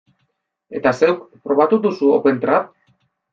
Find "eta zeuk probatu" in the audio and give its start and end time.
0.79-1.79